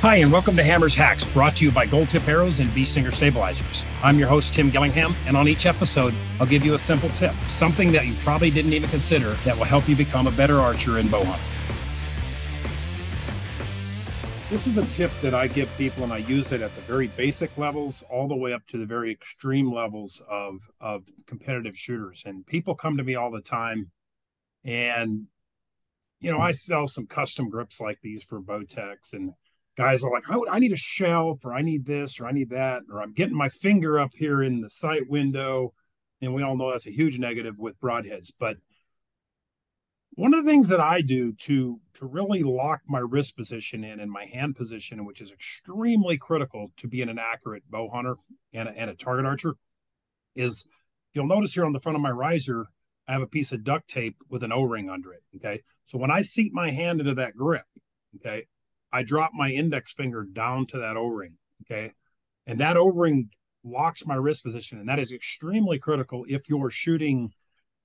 [0.00, 2.84] Hi, and welcome to Hammers Hacks, brought to you by Gold Tip Arrows and Bee
[2.84, 3.84] Stinger Stabilizers.
[4.00, 7.34] I'm your host, Tim Gillingham, and on each episode, I'll give you a simple tip,
[7.48, 10.98] something that you probably didn't even consider that will help you become a better archer
[10.98, 11.24] and bow.
[14.48, 17.08] This is a tip that I give people, and I use it at the very
[17.08, 22.22] basic levels, all the way up to the very extreme levels of, of competitive shooters.
[22.24, 23.90] And people come to me all the time,
[24.64, 25.26] and
[26.20, 29.32] you know, I sell some custom grips like these for Bowtechs and
[29.78, 32.50] guys are like, I, I need a shelf or I need this or I need
[32.50, 35.72] that, or I'm getting my finger up here in the sight window.
[36.20, 38.32] And we all know that's a huge negative with broadheads.
[38.38, 38.56] But
[40.10, 44.00] one of the things that I do to to really lock my wrist position in
[44.00, 48.16] and my hand position, which is extremely critical to being an accurate bow hunter
[48.52, 49.54] and a, and a target archer,
[50.34, 50.68] is
[51.14, 52.66] you'll notice here on the front of my riser,
[53.06, 55.22] I have a piece of duct tape with an O-ring under it.
[55.36, 55.62] Okay.
[55.84, 57.64] So when I seat my hand into that grip,
[58.16, 58.46] okay,
[58.92, 61.34] I drop my index finger down to that O ring.
[61.62, 61.92] Okay.
[62.46, 63.30] And that O ring
[63.64, 64.78] locks my wrist position.
[64.78, 67.32] And that is extremely critical if you're shooting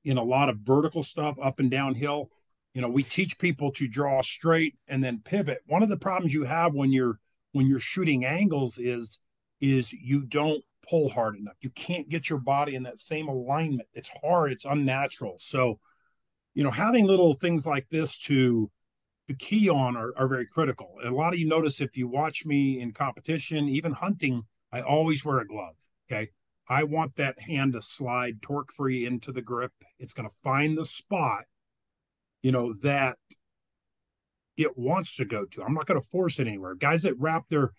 [0.03, 2.30] in a lot of vertical stuff up and downhill.
[2.73, 5.59] You know, we teach people to draw straight and then pivot.
[5.67, 7.20] One of the problems you have when you're
[7.52, 9.22] when you're shooting angles is
[9.61, 11.55] is you don't pull hard enough.
[11.61, 13.88] You can't get your body in that same alignment.
[13.94, 15.38] It's hard, it's unnatural.
[15.39, 15.80] So,
[16.53, 18.70] you know, having little things like this to
[19.33, 20.95] key on are, are very critical.
[20.99, 24.81] And a lot of you notice if you watch me in competition, even hunting, I
[24.81, 25.75] always wear a glove.
[26.11, 26.31] Okay.
[26.67, 29.73] I want that hand to slide torque free into the grip.
[29.99, 31.43] It's going to find the spot,
[32.41, 33.17] you know, that
[34.55, 35.63] it wants to go to.
[35.63, 36.75] I'm not going to force it anywhere.
[36.75, 37.71] Guys that wrap their,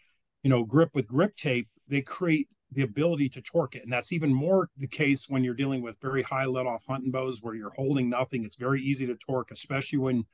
[0.42, 3.84] you know, grip with grip tape, they create the ability to torque it.
[3.84, 7.10] And that's even more the case when you're dealing with very high let off hunting
[7.10, 8.44] bows where you're holding nothing.
[8.44, 10.24] It's very easy to torque, especially when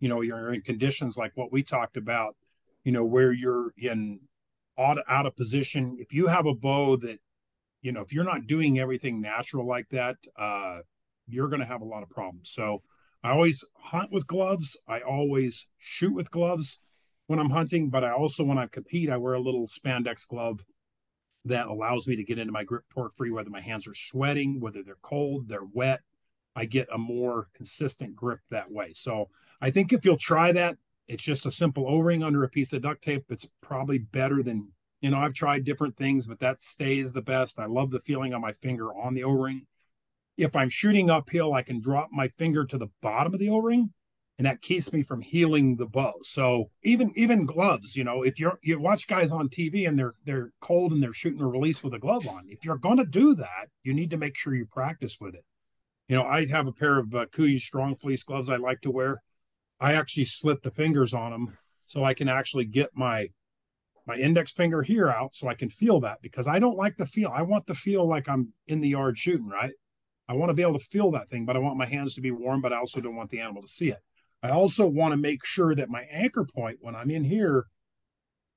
[0.00, 2.36] you know you're in conditions like what we talked about
[2.84, 4.20] you know where you're in
[4.78, 5.96] out, out of position.
[5.98, 7.18] If you have a bow that
[7.82, 10.80] you know if you're not doing everything natural like that uh
[11.26, 12.50] you're going to have a lot of problems.
[12.50, 12.82] So
[13.22, 14.80] i always hunt with gloves.
[14.88, 16.80] I always shoot with gloves
[17.26, 20.64] when i'm hunting but i also when i compete i wear a little spandex glove
[21.44, 24.60] that allows me to get into my grip torque free whether my hands are sweating
[24.60, 26.00] whether they're cold they're wet.
[26.56, 28.92] I get a more consistent grip that way.
[28.92, 29.28] So
[29.60, 30.76] I think if you'll try that,
[31.06, 33.24] it's just a simple O-ring under a piece of duct tape.
[33.30, 37.58] It's probably better than, you know, I've tried different things, but that stays the best.
[37.58, 39.66] I love the feeling on my finger on the O-ring.
[40.36, 43.92] If I'm shooting uphill, I can drop my finger to the bottom of the O-ring
[44.38, 46.14] and that keeps me from heeling the bow.
[46.22, 50.14] So even even gloves, you know, if you're you watch guys on TV and they're
[50.24, 53.04] they're cold and they're shooting a release with a glove on, if you're going to
[53.04, 55.44] do that, you need to make sure you practice with it.
[56.06, 58.90] You know, I have a pair of uh, KUIU strong fleece gloves I like to
[58.90, 59.22] wear.
[59.80, 63.28] I actually slip the fingers on them so I can actually get my
[64.06, 67.04] my index finger here out so I can feel that because I don't like the
[67.04, 67.30] feel.
[67.32, 69.74] I want to feel like I'm in the yard shooting, right?
[70.26, 72.22] I want to be able to feel that thing, but I want my hands to
[72.22, 74.00] be warm, but I also don't want the animal to see it.
[74.42, 77.66] I also want to make sure that my anchor point when I'm in here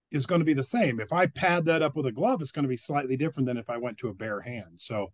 [0.09, 0.99] is going to be the same.
[0.99, 3.57] If I pad that up with a glove, it's going to be slightly different than
[3.57, 4.75] if I went to a bare hand.
[4.77, 5.11] So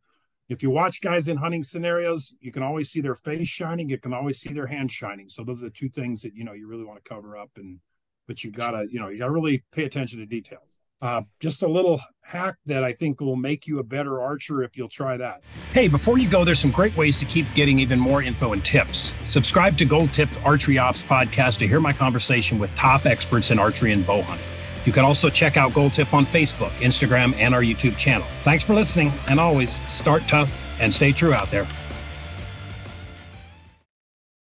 [0.50, 3.90] if you watch guys in hunting scenarios, you can always see their face shining.
[3.90, 5.28] You can always see their hands shining.
[5.30, 7.52] So those are the two things that you know you really want to cover up.
[7.58, 7.80] And
[8.28, 10.64] but you gotta you know you gotta really pay attention to details.
[11.00, 14.76] Uh, just a little hack that I think will make you a better archer if
[14.76, 15.44] you'll try that.
[15.72, 18.66] Hey, before you go, there's some great ways to keep getting even more info and
[18.66, 19.14] tips.
[19.24, 23.60] Subscribe to Gold Tipped Archery Ops podcast to hear my conversation with top experts in
[23.60, 24.57] archery and bow hunting.
[24.88, 28.26] You can also check out Gold Tip on Facebook, Instagram, and our YouTube channel.
[28.44, 30.50] Thanks for listening, and always start tough
[30.80, 31.68] and stay true out there.